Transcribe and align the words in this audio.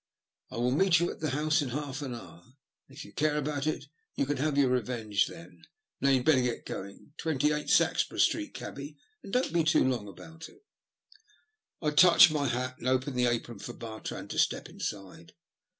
^'I 0.51 0.57
will 0.57 0.71
meet 0.71 0.97
yon 0.99 1.11
at 1.11 1.19
the 1.19 1.29
house 1.29 1.61
in 1.61 1.69
half 1.69 2.01
an 2.01 2.13
hoor, 2.13 2.41
and 2.87 2.97
if 2.97 3.05
yon 3.05 3.11
care 3.13 3.37
about 3.37 3.67
it 3.67 3.85
you 4.15 4.25
can 4.25 4.37
have 4.37 4.57
your 4.57 4.69
revenge 4.71 5.27
then; 5.27 5.61
now 5.99 6.09
you 6.09 6.15
had 6.15 6.25
better 6.25 6.41
be 6.51 6.61
going. 6.65 7.13
Twenty 7.17 7.51
eight, 7.51 7.69
Saxeburgh 7.69 8.19
Street, 8.19 8.55
cabby, 8.55 8.97
and 9.21 9.31
don't 9.31 9.53
be 9.53 9.63
long 9.81 10.07
about 10.07 10.49
it." 10.49 10.65
I 11.83 11.91
touched 11.91 12.31
my 12.31 12.47
hat 12.47 12.79
and 12.79 12.87
opened 12.87 13.15
the 13.15 13.27
apron 13.27 13.59
for 13.59 13.73
Bartrand 13.73 14.31
to 14.31 14.39
step 14.39 14.67
inside. 14.69 15.33